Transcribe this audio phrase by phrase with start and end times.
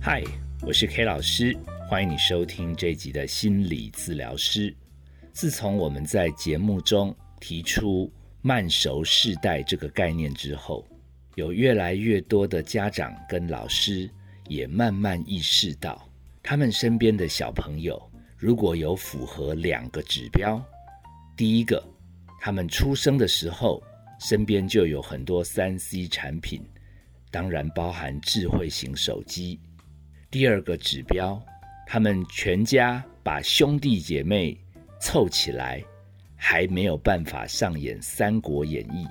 [0.00, 0.22] 嗨，
[0.62, 1.56] 我是 K 老师，
[1.88, 4.74] 欢迎你收听这集的心理治疗师。
[5.32, 10.86] 自从我们在节目中提出慢熟世代这个概念之后，
[11.36, 14.10] 有越来越多的家长跟老师
[14.48, 16.06] 也慢慢意识到，
[16.42, 20.62] 他们身边的小朋友如果有符合两个指标，
[21.36, 21.82] 第一个，
[22.40, 23.82] 他们出生的时候
[24.18, 26.60] 身边就有很多三 C 产品，
[27.32, 29.58] 当然包含智慧型手机；
[30.30, 31.42] 第二个指标，
[31.86, 34.56] 他们全家把兄弟姐妹
[35.00, 35.82] 凑起来，
[36.36, 39.04] 还没有办法上演《三国演义》，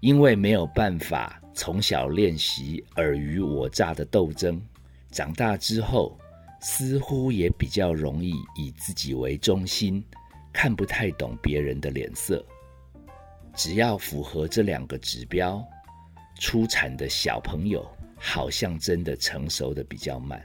[0.00, 1.38] 因为没有办法。
[1.54, 4.58] 从小练习尔虞我诈的斗争，
[5.10, 6.18] 长大之后
[6.62, 10.02] 似乎也比较容易以自己为中心，
[10.50, 12.42] 看不太懂别人的脸色。
[13.54, 15.62] 只要符合这两个指标，
[16.38, 17.86] 出产的小朋友
[18.16, 20.42] 好像真的成熟的比较慢。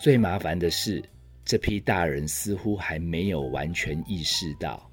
[0.00, 1.02] 最麻烦的是，
[1.44, 4.90] 这批大人似乎还没有完全意识到，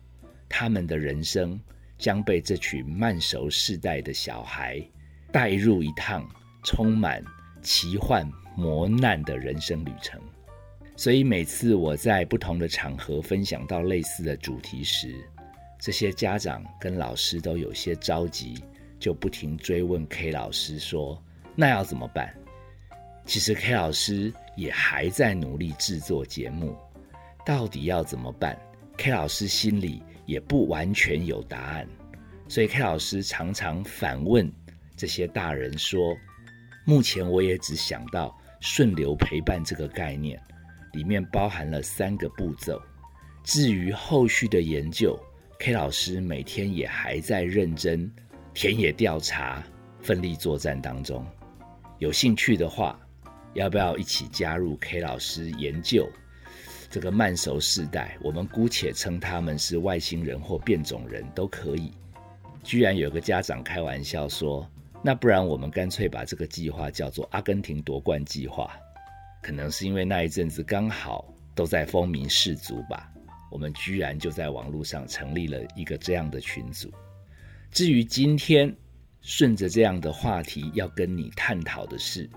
[0.50, 1.60] 他们的人生
[1.98, 4.82] 将被这群慢熟世代的小孩。
[5.30, 6.26] 带入一趟
[6.64, 7.22] 充满
[7.62, 10.20] 奇幻磨难的人生旅程，
[10.96, 15.14] 所以每次我在不同的场合分享到类似的主题时，
[15.80, 18.64] 这些家长跟老师都有些着急，
[19.00, 21.22] 就不停追问 K 老师说
[21.56, 22.34] ：“那要怎么办？”
[23.26, 26.76] 其实 K 老师也还在努力制作节目，
[27.46, 28.58] 到底要怎么办
[28.98, 31.88] ？K 老师心里也不完全有答案，
[32.48, 34.52] 所以 K 老师常常反问。
[34.96, 36.18] 这些大人说
[36.84, 40.42] ：“目前我也只想到顺流陪伴这个概念，
[40.94, 42.82] 里面包含了三个步骤。
[43.44, 45.20] 至于后续的研究
[45.60, 48.12] ，K 老师每天也还在认真
[48.60, 49.64] 田野调查、
[50.02, 51.24] 奋力作战当中。
[52.00, 53.00] 有兴趣的话，
[53.54, 56.10] 要不要一起加入 K 老师研究
[56.90, 58.18] 这个慢熟世代？
[58.20, 61.92] 我们姑且称他们是外星人或变种人都可以。”
[62.66, 64.68] 居然有个家长开玩笑说。
[65.04, 68.76] 那不然我们干脆把这个计划叫做“阿根廷夺冠计划”，
[69.40, 73.08] 可能是因为那一阵子刚好都在风靡世足吧。
[73.52, 76.92] 我们居然就在网络上成立了一个这样的群组。
[77.72, 78.76] 至于今天
[79.22, 82.30] 顺着这样的话题要跟你探讨的是，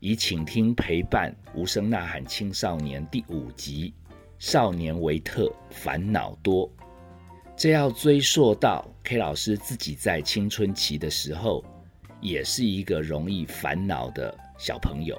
[0.00, 3.92] 以倾听陪伴无声呐喊青少年第五集
[4.38, 6.70] “少年维特烦恼多”，
[7.56, 11.64] 这要追溯到 K 老师自己在青春期的时候。
[12.22, 15.18] 也是一个容易烦恼的小朋友，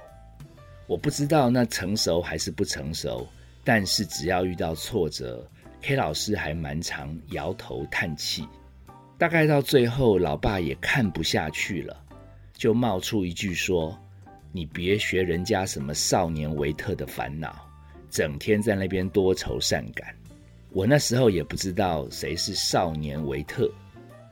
[0.85, 3.27] 我不知道那成熟还是不成熟，
[3.63, 5.43] 但是只要遇到挫折
[5.81, 8.47] ，K 老师还蛮常摇头叹气。
[9.21, 11.95] 大概到最后，老爸也看不下去了，
[12.53, 13.95] 就冒出一句说
[14.51, 17.69] ：“你别学人家什么少年维特的烦恼，
[18.09, 20.11] 整天在那边多愁善感。”
[20.73, 23.71] 我那时候也不知道谁是少年维特，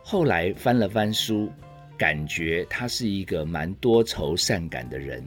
[0.04, 1.48] 后来翻了翻书。
[1.96, 5.24] 感觉他是一个蛮多愁善感的人，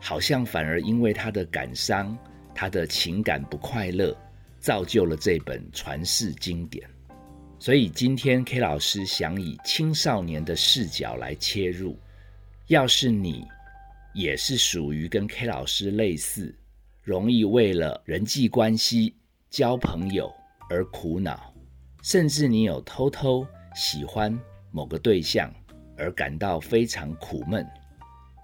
[0.00, 2.18] 好像反而因为他的感伤，
[2.52, 4.12] 他的情感不快乐，
[4.58, 6.84] 造就了这本传世经典。
[7.60, 11.98] 所以今天 K 老师想以青少年的视角来切入。
[12.68, 13.46] 要是你
[14.14, 16.54] 也是属于跟 K 老师类似，
[17.02, 19.14] 容易为了人际关系、
[19.50, 20.32] 交朋友
[20.70, 21.52] 而苦恼，
[22.02, 24.38] 甚至你有偷偷喜欢
[24.70, 25.52] 某个对象。
[26.00, 27.66] 而感到非常苦闷，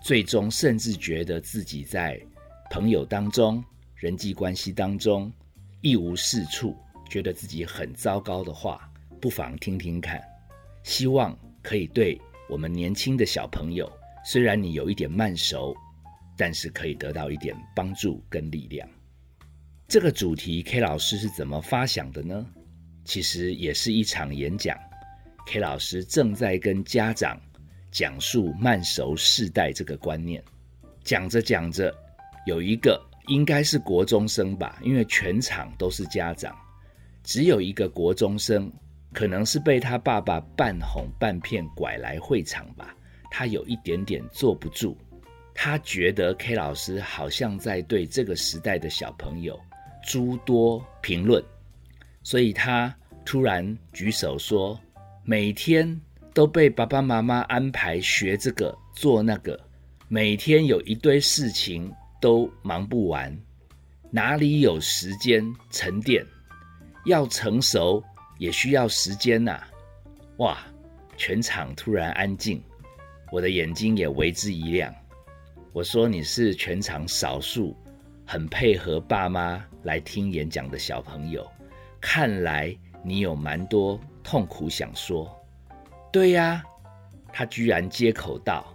[0.03, 2.21] 最终甚至觉得自己在
[2.69, 3.63] 朋友当中、
[3.95, 5.33] 人际关系当中
[5.81, 6.77] 一无是处，
[7.09, 8.91] 觉得自己很糟糕的话，
[9.25, 10.23] 不妨听听看，
[10.83, 13.91] 希望可以对我们年轻的小朋友，
[14.23, 15.75] 虽然你有一点慢熟，
[16.37, 18.87] 但是可以得到一点帮助跟力量。
[19.89, 22.47] 这个主题 K 老师是怎么发想的呢？
[23.07, 24.79] 其实也是一场演讲。
[25.47, 27.41] K 老师正在跟家长
[27.91, 30.45] 讲述慢熟世代这个观念，
[31.03, 31.91] 讲着讲着，
[32.45, 36.55] 有一个应该是国中生吧，因为全场都是家长，
[37.23, 38.71] 只有一个国中生，
[39.15, 42.95] 可能是被他爸爸半哄半骗拐来会场吧，
[43.31, 44.95] 他有一点点坐不住，
[45.55, 49.59] 他觉得 K 老师好像在对这个时代的小朋友
[50.05, 51.43] 诸多评论，
[52.23, 52.95] 所以他
[53.25, 54.79] 突然举手说。
[55.27, 55.99] 每天
[56.35, 59.59] 都被爸爸妈妈安排学这个做那个，
[60.07, 61.91] 每天有一堆事情
[62.21, 63.35] 都忙不完，
[64.11, 66.23] 哪里有时间沉淀？
[67.07, 68.05] 要成熟
[68.39, 69.61] 也需要时间呐！
[70.39, 70.59] 哇，
[71.17, 72.63] 全场突然安静，
[73.31, 74.95] 我的眼睛也为之一亮。
[75.73, 77.77] 我说你是全场少数
[78.27, 81.47] 很配合爸妈来听演讲的小朋友，
[82.01, 85.31] 看来你有蛮多痛苦想说。
[86.13, 86.63] 对呀，
[87.33, 88.73] 他居然接口道：“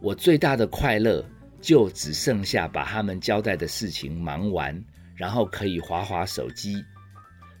[0.00, 1.24] 我最大的快乐
[1.60, 6.84] 就只剩下把他们交代的事情忙完，然后可以划划手机。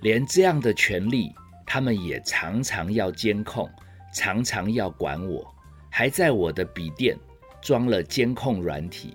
[0.00, 1.32] 连这样的权利，
[1.64, 3.68] 他们也常常要监控，
[4.14, 5.54] 常常要管我，
[5.90, 7.16] 还在我的笔电
[7.60, 9.14] 装了监控软体。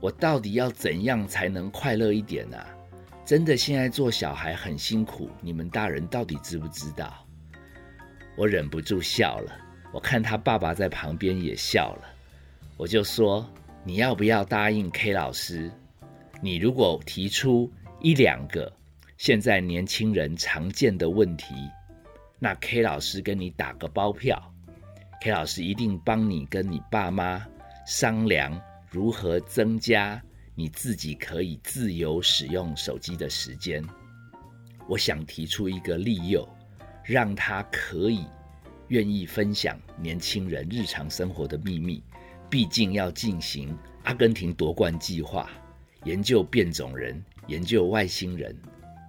[0.00, 2.56] 我到底要怎样才能快乐一点呢？
[3.24, 7.26] 真的，现在做小孩很辛苦，你们大人到底知不知道？”
[8.36, 9.52] 我忍不住笑了，
[9.92, 12.02] 我看他爸爸在旁边也笑了，
[12.76, 13.48] 我就说
[13.82, 15.70] ：“你要不要答应 K 老师？
[16.42, 18.70] 你如果提出一两个
[19.18, 21.54] 现在年轻人常见的问题，
[22.38, 24.40] 那 K 老师跟你打个包票
[25.22, 27.46] ，K 老师一定帮你跟你爸妈
[27.86, 28.60] 商量
[28.90, 30.22] 如何增加
[30.54, 33.84] 你自己可以自由使用手机的时间。”
[34.88, 36.48] 我想提出一个利诱。
[37.08, 38.26] 让他可以
[38.88, 42.02] 愿意分享年轻人日常生活的秘密，
[42.50, 45.48] 毕竟要进行阿根廷夺冠计划，
[46.02, 48.60] 研究变种人，研究外星人，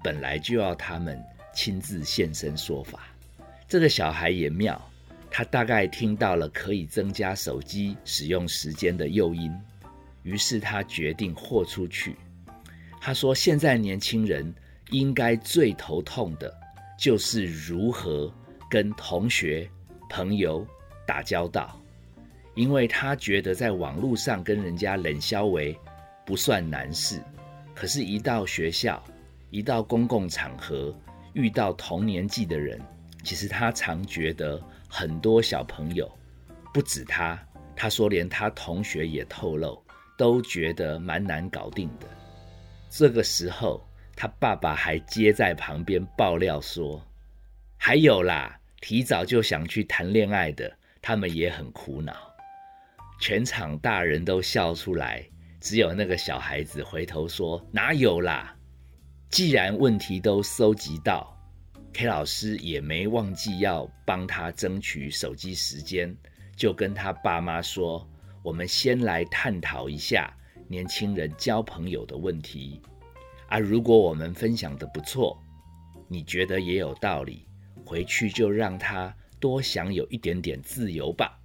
[0.08, 1.22] 本来就要他们
[1.54, 3.10] 亲自现身说法。
[3.68, 4.82] 这个小孩也妙，
[5.30, 9.54] 他大概听到了可以增加手机使用时间的诱因，
[10.24, 12.16] 于是他决定豁出去。
[13.02, 14.56] 他说：“现在年轻人
[14.92, 16.58] 应该最头痛的。”
[16.98, 18.34] 就是如何
[18.70, 19.70] 跟同学、
[20.10, 20.66] 朋友
[21.06, 21.78] 打交道，
[22.56, 25.78] 因为他觉得在网络上跟人家冷消为
[26.26, 27.22] 不算难事，
[27.76, 29.04] 可是，一到学校，
[29.50, 30.96] 一到公共场合，
[31.34, 32.82] 遇到同年纪的人，
[33.24, 36.12] 其实他常觉得很多小朋友，
[36.74, 37.40] 不止他，
[37.76, 39.84] 他说连他同学也透露，
[40.18, 42.08] 都觉得蛮难搞定的。
[42.90, 43.84] 这个时候。
[44.20, 47.00] 他爸爸还接在旁边爆料说
[47.78, 52.16] ：“还有啦，提早就想去谈恋爱的，他们也很苦恼。”
[53.22, 55.24] 全场大人都笑出来，
[55.60, 58.57] 只有那个小孩子回头说：“哪有啦？
[59.30, 61.38] 既然问题都搜集到
[61.94, 66.16] ，K 老师也没忘记要帮他争取手机时间，
[66.56, 68.10] 就跟他爸妈说
[68.42, 70.34] ：‘我们先来探讨一下
[70.68, 72.82] 年轻人交朋友的问题。’”
[73.50, 75.38] 啊，如果我们分享的不错，
[76.08, 77.48] 你觉得也有道理，
[77.86, 81.38] 回去就让他多享有一点点自由吧。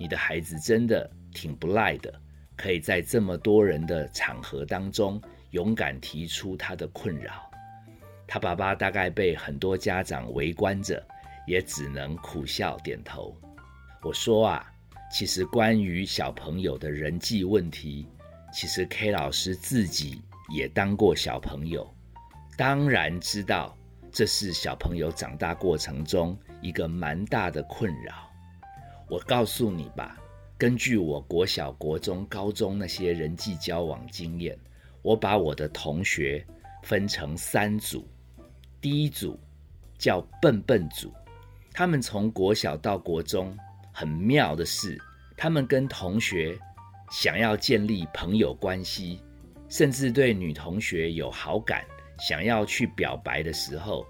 [0.00, 2.12] 你的孩子真的挺不赖的，
[2.56, 5.20] 可以在这么多人的场合当中
[5.50, 7.50] 勇敢提出他的困扰。
[8.26, 11.04] 他爸爸大概被很多家长围观着，
[11.46, 13.36] 也只能苦笑点头。
[14.02, 14.72] 我说啊，
[15.12, 18.06] 其实关于小朋友的人际问题，
[18.52, 20.22] 其实 K 老师自己。
[20.48, 21.92] 也当过小朋友，
[22.56, 23.76] 当然知道
[24.12, 28.30] 这是小朋友长大过程中一个蛮大的困扰。
[29.08, 30.16] 我告诉你吧，
[30.56, 34.56] 根据我国小、国中、高中那些人际交往经验，
[35.06, 36.44] 我把我的同学
[36.82, 38.08] 分成三组。
[38.80, 39.38] 第一组
[39.96, 41.12] 叫笨笨组，
[41.72, 43.56] 他们从国小到国中，
[43.92, 45.00] 很妙的是，
[45.36, 46.58] 他们跟同学
[47.08, 49.20] 想要建立朋友关系。
[49.68, 51.84] 甚至对女同学有好感，
[52.18, 54.04] 想要去表白的时候，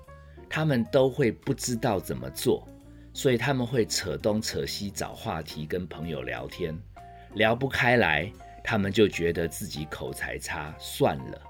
[0.49, 2.67] 他们都会不知道怎么做，
[3.13, 6.75] 所以他们会扯东扯西找话题跟朋友聊天，
[7.35, 8.31] 聊不开来，
[8.67, 11.41] 他们就觉得自己口才差，算了。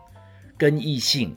[0.59, 1.35] 跟异性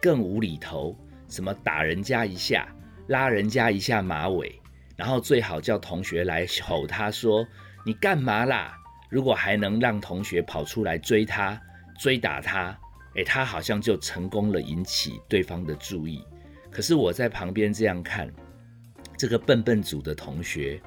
[0.00, 0.96] 更无厘头，
[1.28, 2.68] 什么打人家一下，
[3.08, 4.60] 拉人家一下马尾，
[4.94, 7.44] 然后最好叫同学来吼他说
[7.84, 8.78] ：“你干嘛啦？”
[9.10, 11.60] 如果还能让同学跑出来追他。
[11.98, 12.78] 追打他，
[13.14, 16.22] 诶，他好像就成功了，引起对方的注意。
[16.70, 18.30] 可是我在旁边这样看，
[19.16, 20.78] 这个笨笨组的同学，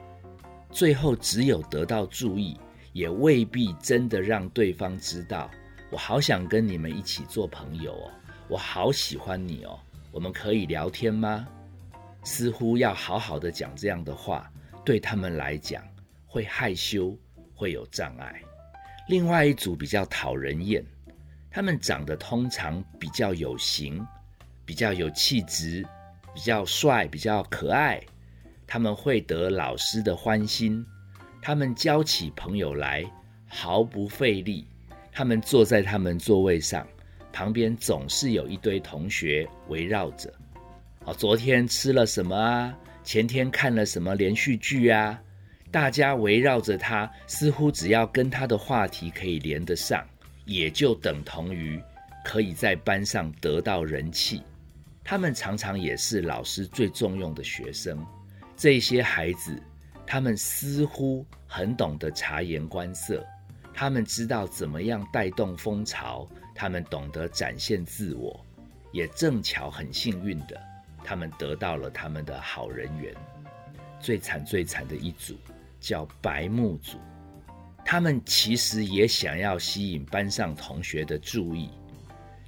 [0.69, 2.59] 最后只有得到注意，
[2.93, 5.49] 也未必真的让对方知道。
[5.91, 8.11] 我好想跟你们一起做朋友哦，
[8.47, 9.79] 我好喜欢你哦，
[10.11, 11.47] 我们可以聊天吗？
[12.23, 14.51] 似乎要好好的讲这样的话，
[14.85, 15.83] 对他们来讲
[16.25, 17.17] 会害羞，
[17.55, 18.41] 会有障碍。
[19.07, 20.85] 另外一组比较讨人厌。
[21.51, 24.05] 他们长得通常比较有型，
[24.65, 25.83] 比较有气质，
[26.31, 27.99] 比较帅，比较可爱。
[28.67, 30.85] 他们会得老师的欢心，
[31.41, 33.05] 他们交起朋友来
[33.47, 34.65] 毫不费力。
[35.11, 36.87] 他们坐在他们座位上，
[37.33, 40.33] 旁边总是有一堆同学围绕着。
[41.05, 42.73] 哦，昨天吃了什么啊？
[43.03, 45.19] 前天看了什么连续剧啊？
[45.71, 50.05] 大家围绕着他，似乎只要跟他的话题可以连得上，
[50.45, 51.81] 也就等同于
[52.23, 54.41] 可以在班上得到人气。
[55.03, 58.05] 他们常常也是老师最重用的学生。
[58.55, 59.61] 这些孩子，
[60.11, 63.23] 他们似乎很懂得察言观色，
[63.75, 68.43] 他们知道怎么样带动风潮，他们懂得展现自我，
[68.91, 70.59] 也正巧很幸运的，
[71.03, 73.13] 他们得到了他们的好人缘。
[73.99, 75.37] 最惨最惨的一组。
[75.79, 76.97] 叫白木组，
[77.85, 81.69] 他们其实也想要吸引班上同学的注意，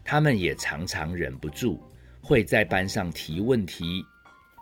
[0.03, 1.81] 他们也常常忍不住
[2.21, 4.03] 会在班上提问题，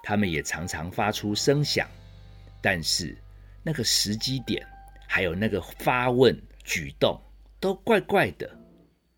[0.03, 1.87] 他们也常常发出声响，
[2.61, 3.17] 但是
[3.63, 4.65] 那个时机点
[5.07, 7.19] 还有那个发问举动
[7.59, 8.49] 都怪怪的，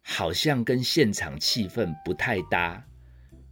[0.02, 2.84] 好像跟现场气氛不太搭。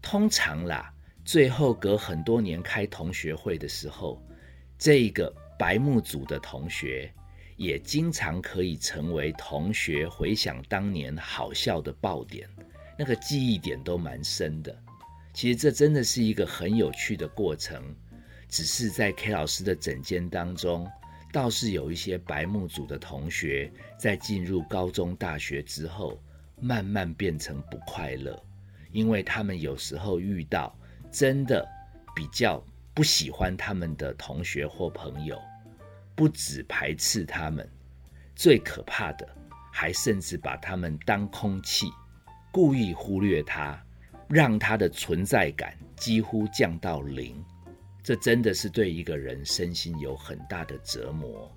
[0.01, 0.93] 通常啦，
[1.23, 4.21] 最后隔很多年开同学会的时候，
[4.77, 5.33] 这个。
[5.59, 7.13] 白木组的同学
[7.57, 12.47] 也经常可以成为同学回想当年好笑的爆点，
[12.97, 14.73] 那个记忆点都蛮深的。
[15.33, 17.93] 其实这真的是一个很有趣的过程，
[18.49, 20.89] 只是在 K 老师的诊间当中，
[21.31, 26.19] 倒是有一些白木组的同学在进入高中、大学之后，
[26.59, 28.41] 慢慢变成不快乐，
[28.91, 30.75] 因为他们有时候遇到
[31.11, 31.63] 真的
[32.15, 32.61] 比较
[32.93, 35.39] 不喜欢他们的同学或朋友。
[36.15, 37.65] 不止排斥他们，
[38.35, 39.25] 最可怕的
[39.71, 41.87] 还甚至把他们当空气，
[42.51, 43.81] 故意忽略他，
[44.27, 47.41] 让他的存在感几乎降到零。
[48.03, 51.51] 这真的是对一个人身心有很大的折磨。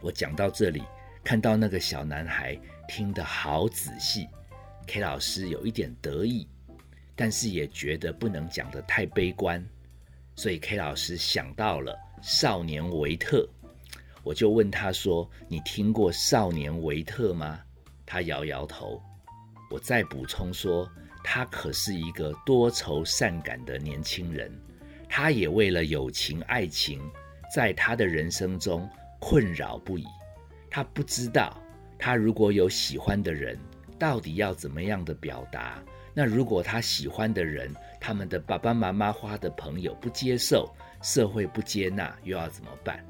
[0.00, 0.82] 我讲到这里，
[1.24, 4.28] 看到那个小男孩听得好仔细
[4.86, 6.46] ，K 老师有一点得意，
[7.14, 9.64] 但是也觉得不能讲得太悲观，
[10.34, 13.48] 所以 K 老师想到了少年维特。
[14.22, 17.60] 我就问他说：“你听过少年维特吗？”
[18.04, 19.00] 他摇摇头。
[19.70, 20.88] 我再补充说
[21.24, 24.52] ：“他可是一个多愁善感的年轻人，
[25.18, 27.00] 他也为了友情、爱情，
[27.50, 28.86] 在他的人生中
[29.18, 30.04] 困扰不已。
[30.70, 31.58] 他不知道，
[31.98, 33.58] 他如果有喜欢的人，
[33.98, 35.82] 到底要怎么样的表达？
[36.12, 40.70] 那如果他喜欢的人，他们的爸爸妈妈花的朋友不接受，
[41.00, 43.02] 社会不接纳，又要怎么办？”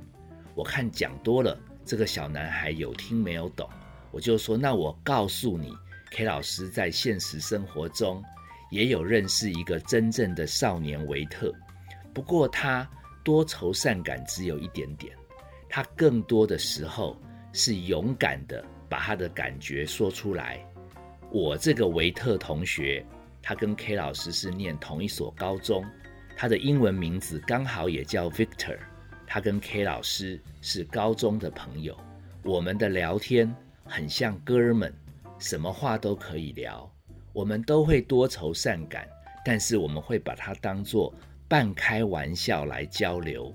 [0.55, 3.69] 我看讲多了，这个小男孩有听没有懂，
[4.13, 5.75] 我就说：那我告诉你
[6.13, 8.23] ，K 老师在现实生活中
[8.71, 11.53] 也有认识一个真正的少年维特，
[12.17, 12.89] 不过他
[13.23, 15.15] 多愁善感只有一点点，
[15.69, 17.15] 他更多的时候
[17.53, 20.59] 是勇敢的把他的感觉说出来。
[21.31, 23.05] 我这个维特同学，
[23.43, 25.85] 他跟 K 老师是念同一所高中，
[26.35, 28.79] 他的英文名字刚好也叫 Victor。
[29.27, 31.95] 他跟 K 老师是高中的朋友，
[32.43, 33.55] 我们的聊天
[33.85, 34.91] 很像哥们，
[35.39, 36.91] 什么话都可以聊。
[37.35, 39.07] 我们都会多愁善感，
[39.45, 41.13] 但是我们会把它当作
[41.49, 43.55] 半开玩笑来交流。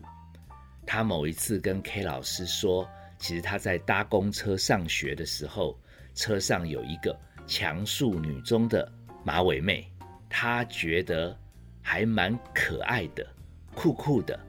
[0.86, 5.78] 他某一次跟 K 老师说，其实他在搭公车上学的时候，
[6.16, 8.90] 车上有一个强树女中的
[9.24, 9.92] 马尾妹，
[10.30, 11.38] 他觉得
[11.82, 13.28] 还蛮可爱的，
[13.76, 14.40] 酷酷的。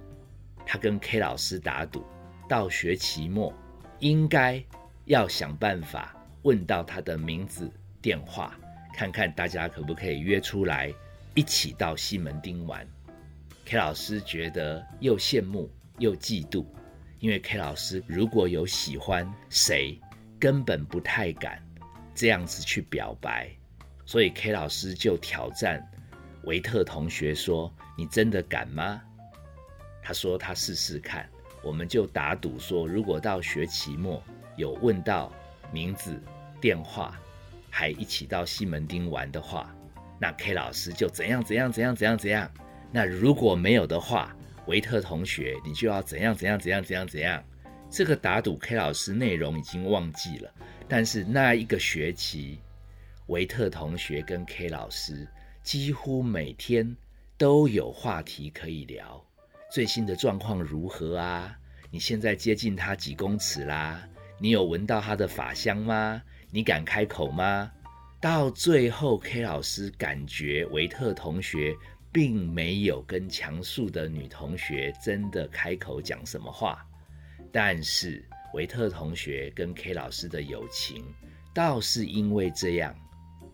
[0.65, 2.05] 他跟 K 老师打赌，
[2.49, 3.53] 到学期末
[3.99, 4.63] 应该
[5.07, 7.69] 要想办法问到他的名字、
[8.01, 8.57] 电话，
[8.95, 10.95] 看看大家可不可以约出来
[11.35, 12.87] 一起到西门町玩。
[13.65, 16.67] K 老师觉得又羡慕又嫉妒，
[17.21, 19.99] 因为 K 老师如果有喜欢谁，
[20.39, 21.63] 根本不太敢
[22.15, 23.49] 这样子去表白，
[24.05, 25.89] 所以 K 老师就挑战
[26.45, 29.01] 维特同学说：“你真的敢吗？”
[30.03, 31.29] 他说他试试看，
[31.63, 34.23] 我们就打赌说，如果到学期末
[34.57, 35.33] 有问到
[35.73, 36.21] 名字、
[36.61, 37.17] 电话，
[37.71, 39.73] 还一起到西门町玩的话，
[40.19, 42.51] 那 K 老师就怎样怎样怎样怎样怎样。
[42.93, 47.43] 那如果没有的话，维特同学你就要怎样怎样怎样怎样怎样。
[47.91, 50.53] 这个打赌 K 老师内容已经忘记了，
[50.87, 52.59] 但是那一个学期，
[53.27, 55.27] 维特同学跟 K 老师
[55.63, 56.95] 几乎每天
[57.39, 59.25] 都有话题可以聊。
[59.71, 61.57] 最新的状况如何啊？
[61.91, 64.07] 你现在接近他几公尺啦？
[64.39, 66.23] 你有闻到他的法香吗？
[66.51, 67.71] 你敢开口吗？
[68.21, 71.75] 到最后，K 老师感觉维特同学
[72.13, 76.87] 并没有跟强树的女同学真的开口讲什么话，
[77.51, 81.03] 但是维特同学跟 K 老师的友情
[81.55, 82.95] 倒是因为这样，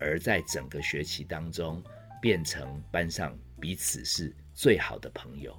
[0.01, 1.81] 而在整个学期当中
[2.21, 5.57] 变成班上彼此是最好的朋友。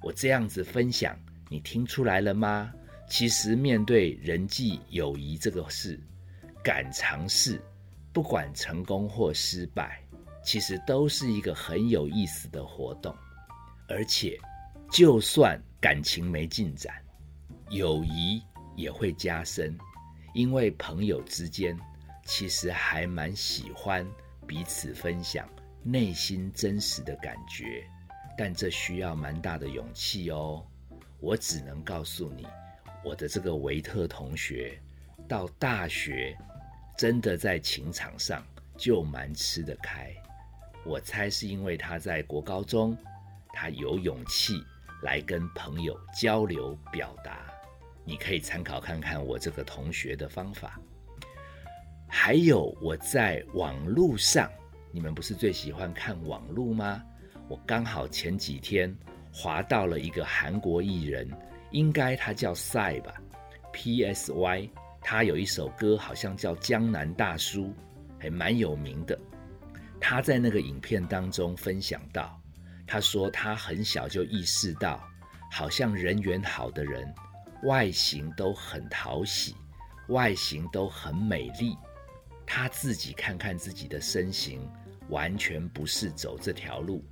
[0.00, 2.72] 我这样子分享，你听出来了吗？
[3.08, 6.00] 其实面对人际友谊这个事，
[6.62, 7.60] 敢尝试，
[8.12, 10.01] 不管成功或失败，
[10.44, 13.14] 其实都是一个很有意思的活动。
[13.88, 14.38] 而且，
[14.90, 16.94] 就算感情没进展，
[17.70, 18.42] 友谊
[18.76, 19.76] 也会加深，
[20.34, 21.78] 因为朋友之间
[22.24, 24.06] 其实还蛮喜欢
[24.46, 25.48] 彼此分享
[25.82, 27.84] 内心真实的感觉，
[28.36, 30.64] 但这需要蛮大的勇气哦。
[31.20, 32.46] 我只能告诉你。
[33.04, 34.80] 我的这个维特同学，
[35.28, 36.38] 到大学
[36.96, 38.46] 真的在情场上
[38.76, 40.14] 就蛮吃得开。
[40.84, 42.96] 我猜是因为他在国高中，
[43.52, 44.62] 他有勇气
[45.02, 47.38] 来跟朋友交流表达。
[48.04, 50.80] 你可以参考看看我这个同学的方法。
[52.08, 54.50] 还有我在网络上，
[54.90, 57.02] 你们不是最喜欢看网络吗？
[57.48, 58.94] 我刚好前几天
[59.32, 61.28] 滑到了一个韩国艺人。
[61.70, 63.14] 应该他叫赛吧
[63.72, 64.68] ，P S Y，
[65.00, 67.68] 他有一首歌好像叫《江南大叔》，
[68.18, 69.18] 还蛮有名的。
[70.04, 72.36] 他在那个影片当中分享到，
[72.84, 75.00] 他说他很小就意识到，
[75.48, 77.14] 好像人缘好的人，
[77.62, 79.54] 外形都很讨喜，
[80.08, 81.78] 外形都很美丽。
[82.44, 84.68] 他自己看看自己的身形，
[85.08, 87.04] 完全不是走这条路，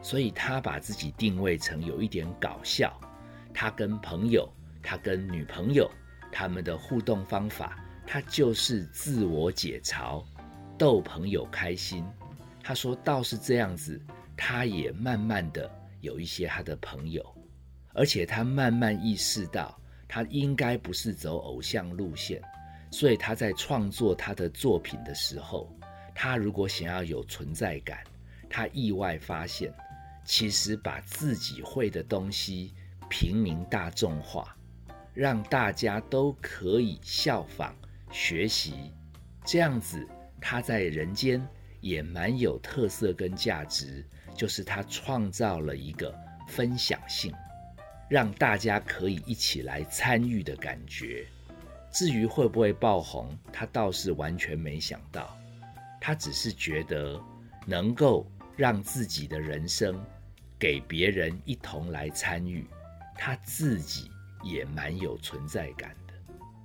[0.00, 2.98] 所以他把自己定位成有一点搞笑。
[3.52, 4.50] 他跟朋友，
[4.82, 5.88] 他跟女朋友，
[6.32, 10.24] 他们的互动方法，他就是自我解嘲，
[10.78, 12.04] 逗朋友开心。
[12.62, 14.00] 他说倒是这样子，
[14.36, 17.24] 他也慢慢的有一些他的朋友，
[17.92, 19.78] 而且他慢慢意识到，
[20.08, 22.42] 他应该不是走偶像路线，
[22.90, 25.72] 所以他在创作他的作品的时候，
[26.14, 28.02] 他如果想要有存在感，
[28.48, 29.72] 他意外发现，
[30.24, 32.74] 其实把自己会的东西。
[33.08, 34.56] 平民大众化，
[35.14, 37.72] 让大家都可以效仿
[38.10, 38.92] 学习，
[39.44, 40.04] 这样子
[40.40, 41.46] 他在人间
[41.80, 44.04] 也蛮有特色跟价值。
[44.34, 46.14] 就是他创造了一个
[46.46, 47.32] 分享性，
[48.06, 51.26] 让大家可以一起来参与的感觉。
[51.90, 55.34] 至于会不会爆红，他倒是完全没想到。
[56.02, 57.18] 他只是觉得
[57.64, 59.98] 能够让自己的人生
[60.58, 62.66] 给别人一同来参与。
[63.14, 64.10] 他自己
[64.44, 66.12] 也蛮有存在感的。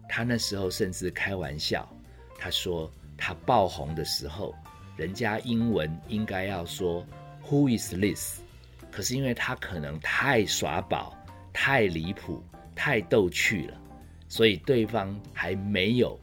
[0.10, 1.90] 他那时候甚至开玩笑，
[2.38, 2.92] 他说
[3.24, 4.56] 他爆红的时候，
[4.98, 7.06] 人家英文应该要说
[7.46, 8.42] “Who is this？”
[8.92, 11.16] 可是因为他可能太耍宝、
[11.54, 12.44] 太离谱、
[12.76, 13.78] 太逗趣了，
[14.28, 16.20] 所以对方还没有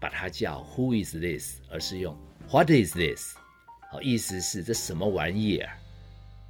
[0.00, 2.18] 把他叫 “Who is this？” 而是用
[2.50, 3.36] “What is this？”
[3.92, 5.70] 好，意思是这什么玩意儿？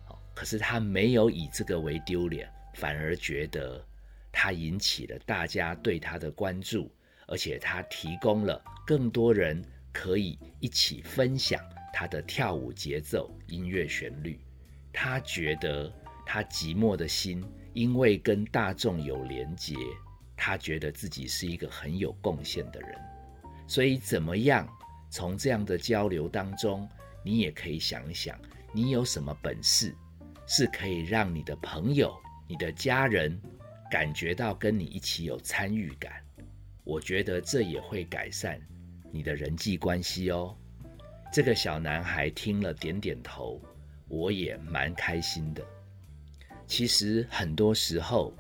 [0.06, 2.50] 好，可是他没有以这个为丢脸。
[2.72, 3.84] 反而觉得
[4.32, 6.90] 他引起了大家对他的关注，
[7.26, 11.61] 而且他提供了更多人可以一起分享
[11.92, 14.40] 他的跳舞节奏、音乐旋律。
[14.92, 15.92] 他觉得
[16.26, 19.74] 他寂寞的心因为跟大众有连结，
[20.37, 22.98] 他觉得自己是一个很有贡献的人。
[23.66, 24.68] 所以，怎么样
[25.11, 26.88] 从这样的交流当中，
[27.24, 28.37] 你也可以想一想，
[28.72, 29.94] 你有什么本事
[30.46, 32.12] 是可以让你的朋友。
[32.48, 33.40] 你的家人
[33.88, 36.12] 感觉到跟你一起有参与感，
[36.83, 38.61] 我觉得这也会改善
[39.10, 40.56] 你的人际关系哦。
[41.32, 43.60] 这个小男孩听了点点头，
[44.08, 45.64] 我也蛮开心的。
[46.66, 48.32] 其实很多时候，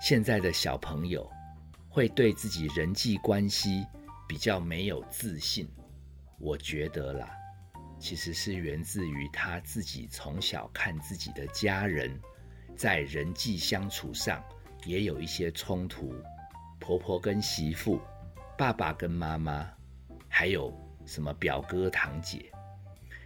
[0.00, 1.28] 现在的小朋友
[1.88, 3.86] 会对自己人际关系
[4.28, 5.68] 比较没有自信，
[6.38, 7.30] 我觉得啦，
[7.98, 12.18] 其实是源自于他自己从小看自己的家人。
[12.76, 14.40] 在人际相处上
[14.84, 16.14] 也有一些冲突，
[16.78, 18.00] 婆婆跟媳妇，
[18.56, 19.68] 爸爸跟妈妈，
[20.38, 20.72] 还有
[21.04, 22.52] 什么表哥堂姐，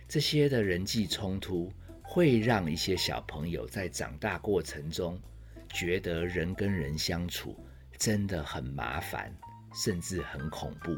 [0.09, 1.70] 这些的人际冲突
[2.01, 5.20] 会让一些小朋友在长大过程中
[5.68, 7.55] 觉得人跟人相处
[7.98, 9.31] 真的很麻烦，
[9.75, 10.96] 甚至很恐怖，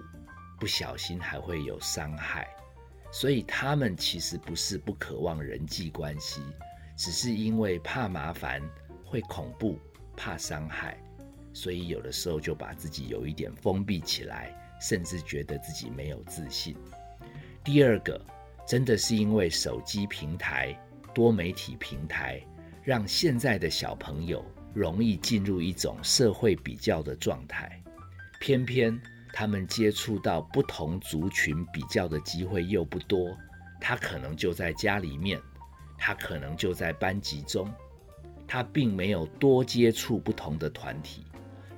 [0.60, 2.46] 不小心还会有伤害，
[3.10, 6.40] 所以他们其实不是不渴望人际关系。
[6.96, 8.62] 只是因为怕麻烦、
[9.04, 9.80] 会恐怖、
[10.16, 10.96] 怕伤害，
[11.52, 14.54] 所以有的时候就把自己有一点封闭起来，
[14.86, 16.76] 甚至觉得自己没有自信。
[17.64, 18.20] 第二个，
[18.68, 20.78] 真的是因为手机平台、
[21.14, 22.38] 多媒体平台，
[22.82, 24.44] 让现在的小朋友
[24.74, 27.82] 容易进入一种社会比较的状态，
[28.38, 29.00] 偏偏
[29.32, 33.34] 他们接触到不同族群比较的机会又不多，
[33.80, 35.40] 他可能就在家里面。
[35.96, 37.72] 他可能就在班级中，
[38.46, 41.24] 他并没有多接触不同的团体，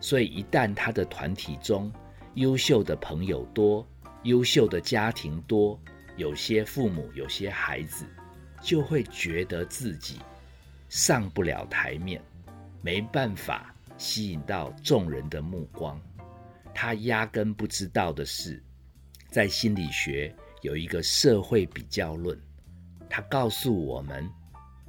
[0.01, 1.92] 所以一旦他的团体中
[2.37, 3.87] 优秀的朋友多，
[4.25, 5.81] 优秀的家庭多，
[6.18, 8.05] 有些父母，有些孩子，
[8.61, 10.20] 就会觉得自己
[10.90, 12.22] 上不了台面，
[12.83, 15.99] 没办法吸引到众人的目光。
[16.75, 18.62] 他压根不知道的是，
[19.31, 22.38] 在心理学有一个社会比较论，
[23.09, 24.29] 他告诉我们。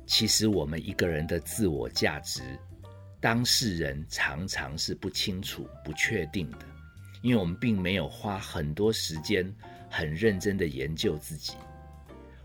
[0.05, 2.41] 其实我们一个人的自我价值，
[3.21, 6.59] 当事人常常是不清楚、不确定的，
[7.21, 9.53] 因为我们并没有花很多时间、
[9.89, 11.53] 很认真的研究自己。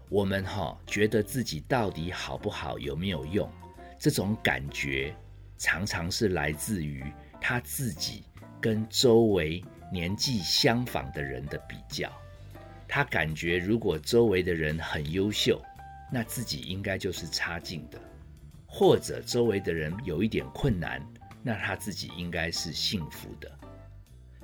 [0.09, 3.51] 我们哈觉得自己到底好不好、有没有用，
[3.99, 5.15] 这种感觉
[5.59, 7.05] 常常是来自于
[7.41, 8.25] 他自己
[8.61, 12.13] 跟周围年纪相仿的人的比较。
[12.87, 15.61] 他感觉如果周围的人很优秀。
[16.15, 17.99] 那自己应该就是差劲的，
[18.67, 21.03] 或者周围的人有一点困难，
[21.43, 23.51] 那他自己应该是幸福的。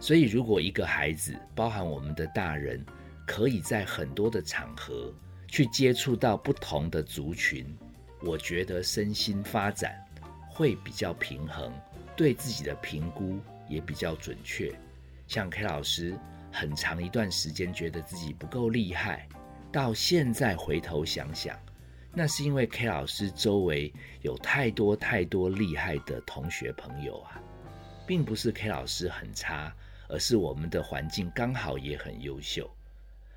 [0.01, 2.85] 所以，如果一个孩子，包含我们的大人，
[3.27, 5.13] 可以在很多的场合
[5.49, 7.67] 去接触到不同的族群，
[8.23, 9.99] 我觉得身心发展
[10.49, 11.73] 会比较平衡，
[12.17, 14.73] 对自己的评估也比较准确。
[15.27, 16.17] 像 K 老师，
[16.53, 19.29] 很长一段时间觉得自己不够厉害。
[19.71, 21.59] 到现在回头想想，
[22.15, 27.39] 那是因为 K 老师周围有太多太多厉害的同学朋友啊，
[28.07, 29.71] 并不是 K 老师很差，
[30.09, 32.69] 而是我们的环境刚好也很优秀。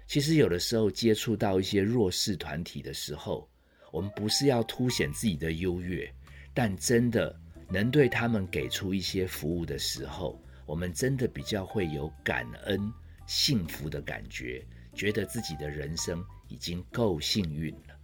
[0.07, 3.47] 其实有的时候接触到一些弱势团体的时候，
[3.91, 6.12] 我们不是要凸显自己的优越，
[6.53, 7.34] 但真的
[7.69, 12.91] 能对他们给出一些服务的时候，我们真的比较会有感恩、
[13.25, 14.65] 幸福的感觉。
[14.93, 17.97] 觉得自己的人生已经够幸运了。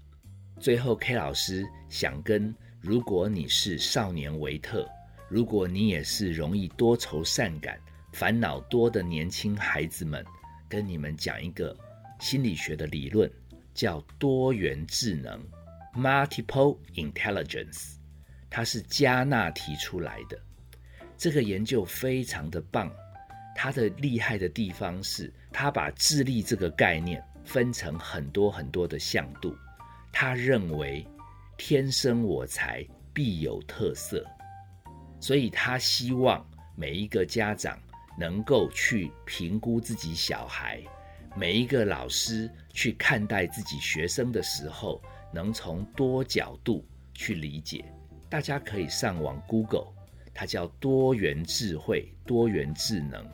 [0.57, 4.87] 最后，K 老师想跟如果你是少年维特，
[5.27, 7.77] 如果你也是容易多愁善感、
[8.17, 10.25] 烦恼多的年轻孩子们，
[10.67, 11.77] 跟你们讲一个
[12.19, 13.31] 心理学的理论，
[13.75, 15.39] 叫多元智能
[15.93, 17.97] （Multiple Intelligence）。
[18.49, 20.41] 它是加纳提出来的。
[21.15, 22.91] 这个研究非常的棒。
[23.55, 29.55] 它的厉害的地方是，他把智力这个概念分成很多很多的向度。
[30.11, 31.07] 他认为，
[31.55, 34.25] 天生我材必有特色，
[35.19, 36.43] 所以他希望
[36.75, 37.79] 每一个家长
[38.17, 40.81] 能够去评估自己小孩，
[41.35, 45.01] 每一个老师去看待自己学生的时候，
[45.31, 47.85] 能从多角度去理解。
[48.29, 49.87] 大家可以上网 Google，
[50.33, 53.25] 它叫多元智慧、多元智能。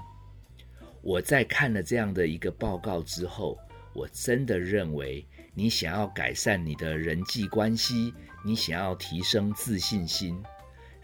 [1.01, 3.57] 我在看了这样的一个报告之后，
[3.93, 8.13] 我真的认为，你想要改善你的人际关系，
[8.45, 10.41] 你想要提升自信心，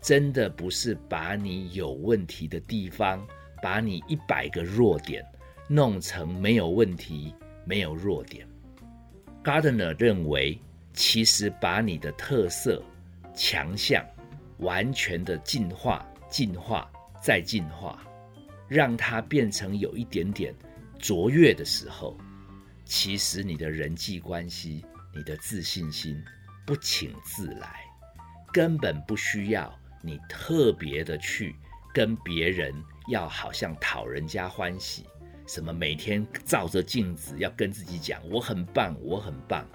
[0.02, 3.28] 真的不是把你有问题的地方，
[3.62, 5.26] 把你一百个弱点
[5.68, 7.34] 弄成没有问题、
[7.66, 8.48] 没有弱点。
[9.44, 10.60] Gardner 认为，
[10.94, 12.84] 其实把你的特色、
[13.34, 14.06] 强项
[14.58, 16.90] 完全的进化、进化
[17.22, 18.04] 再进化。
[18.68, 20.54] 让它变成有一点点
[21.00, 22.16] 卓越的时候，
[22.86, 26.24] 其实你的人际关系、你的自信心
[26.68, 27.84] 不请自来，
[28.54, 31.56] 根本不需要你特别的去
[31.92, 32.72] 跟别人
[33.10, 35.06] 要好像讨人家欢喜，
[35.46, 39.68] 什么每天照着镜子要跟自己讲我很棒，我很棒，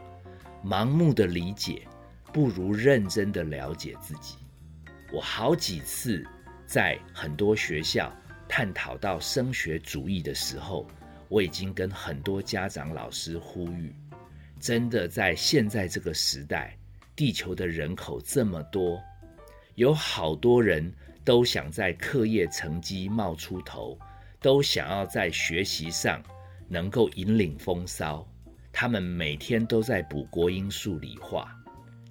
[0.64, 1.82] 盲目的理解
[2.32, 4.36] 不如认真的了解自己。
[5.12, 6.26] 我好几次
[6.66, 8.10] 在很多学校。
[8.46, 10.86] 探讨到升学主义的时候，
[11.28, 13.92] 我已经跟很多家长、老师呼吁：
[14.60, 16.76] 真的在现在这个时代，
[17.16, 19.02] 地球的人口这么多，
[19.76, 20.92] 有好多人
[21.24, 23.98] 都想在课业成绩冒出头，
[24.40, 26.22] 都想要在学习上
[26.68, 28.26] 能够引领风骚。
[28.72, 31.56] 他们每天都在补国英数理化，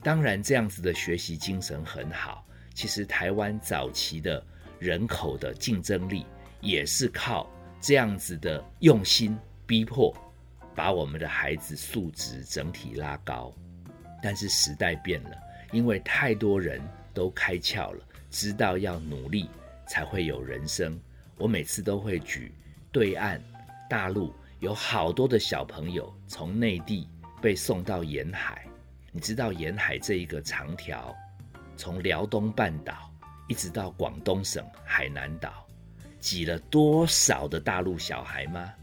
[0.01, 2.45] 当然这样子的学习精神很好。
[2.73, 4.43] 其实台湾早期的。
[4.79, 6.25] 人口的竞争力
[6.59, 7.49] 也是靠
[7.79, 10.13] 这样子的用心逼迫，
[10.75, 13.53] 把我们的孩子素质整体拉高。
[14.21, 15.31] 但是时代变了，
[15.71, 16.81] 因为太多人
[17.13, 19.47] 都开窍了，知道要努力
[19.87, 20.99] 才会有人生。
[21.37, 22.51] 我每次都会举
[22.91, 23.39] 对岸
[23.87, 27.07] 大陆有好多的小朋友从内地
[27.39, 28.65] 被送到沿海，
[29.11, 31.15] 你知道沿海这一个长条，
[31.77, 33.07] 从辽东半岛。
[33.49, 35.67] 一直到广东省海南岛，
[36.17, 38.73] 挤了多少的大陆小孩吗？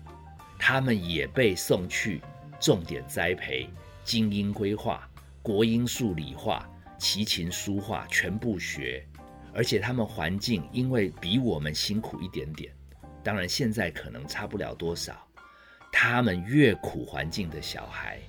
[0.59, 2.21] 他们也被送去
[2.61, 3.69] 重点栽培、
[4.05, 5.09] 精英规划、
[5.43, 9.05] 国英数理化，琴书画全部学，
[9.53, 12.73] 而且他们环境因为比我们辛苦一点点，
[13.23, 15.27] 当然现在可能差不了多少。
[15.93, 18.21] 他们越苦环境的小孩，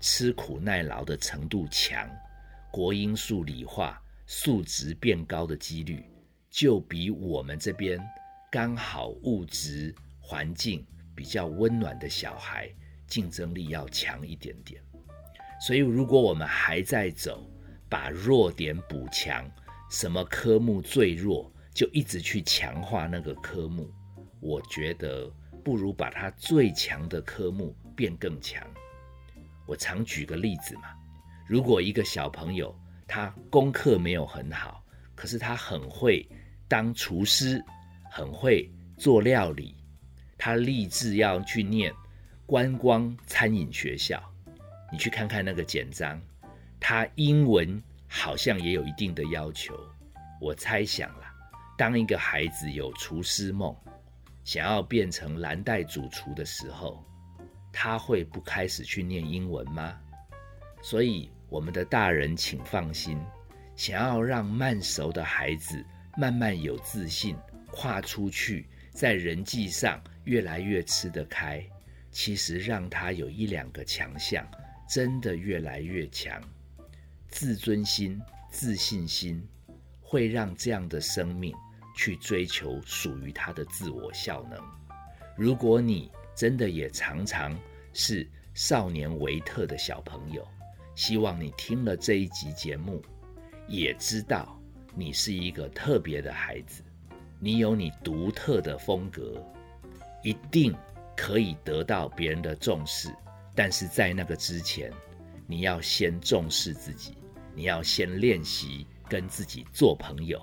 [0.00, 2.08] 吃苦耐劳的程度强，
[2.70, 6.04] 国英数理化素质变高的几率，
[6.48, 8.00] 就比我们这边
[8.50, 12.70] 刚好物质环境比较温暖的小孩
[13.08, 14.80] 竞争力要强一点点。
[15.60, 17.44] 所以，如果我们还在走，
[17.88, 19.44] 把弱点补强，
[19.90, 23.92] 什么科目最弱，就一直去强化那个科目，
[24.38, 25.28] 我觉得
[25.64, 28.64] 不如把它最强的科目变更强。
[29.66, 30.94] 我常举个例子嘛，
[31.48, 32.74] 如果一个小朋友
[33.08, 34.82] 他功课没有很好，
[35.16, 36.24] 可是他很会
[36.68, 37.60] 当厨师，
[38.10, 39.74] 很会做料理，
[40.38, 41.92] 他立志要去念
[42.46, 44.22] 观光餐饮学校。
[44.92, 46.20] 你去看看那个简章，
[46.78, 49.72] 他英文好像也有一定的要求。
[50.40, 51.32] 我猜想啦，
[51.78, 53.74] 当一个孩子有厨师梦，
[54.42, 57.04] 想要变成蓝带主厨的时候，
[57.72, 59.96] 他会不开始去念英文吗？
[60.82, 63.16] 所以，我们的大人请放心，
[63.76, 65.82] 想要让慢熟的孩子
[66.16, 67.36] 慢慢有自信，
[67.70, 71.64] 跨出去，在人际上越来越吃得开，
[72.10, 74.44] 其实让他有一两个强项。
[74.88, 76.42] 真的越来越强，
[77.30, 79.42] 自尊心、自信心
[80.00, 81.54] 会让这样的生命
[81.96, 84.60] 去追求属于他的自我效能。
[85.36, 87.56] 如果你真的也常常
[87.92, 90.46] 是少年维特的小朋友，
[90.94, 93.00] 希望你听了这一集节目，
[93.68, 94.60] 也知道
[94.94, 96.82] 你是一个特别的孩子，
[97.38, 99.42] 你有你独特的风格，
[100.22, 100.74] 一定
[101.16, 103.08] 可以得到别人的重视。
[103.54, 104.92] 但是在那个之前，
[105.46, 107.14] 你要先重视自己，
[107.54, 110.40] 你要先练习跟自己做朋友。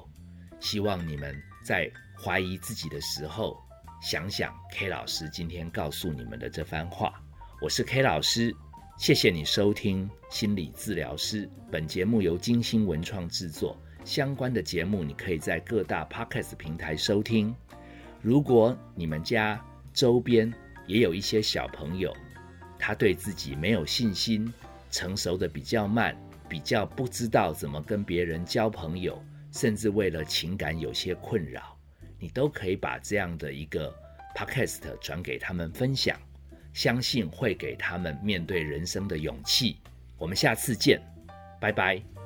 [0.60, 1.90] 希望你们在
[2.20, 3.58] 怀疑自己的时候，
[4.02, 7.14] 想想 K 老师今天告诉你们的这番话。
[7.62, 8.56] 我是 K 老师，
[8.98, 11.50] 谢谢你收听心理治疗师。
[11.72, 17.56] 本节目由金星文创制作，相关的节目你可以在各大 Podcast 平台收听。
[18.22, 20.52] 如果你们家周边
[20.88, 22.16] 也有一些小朋友，
[22.80, 24.52] 他对自己没有信心，
[24.90, 26.16] 成熟的比较慢，
[26.48, 31.78] 比较不知道怎么跟别人交朋友，甚至为了情感有些困扰，
[32.20, 33.94] 你都可以把这样的一个
[34.36, 36.20] podcast 转给他们分享，
[36.74, 39.78] 相信会给他们面对人生的勇气。
[40.18, 41.02] 我们下次见，
[41.60, 42.17] 拜拜。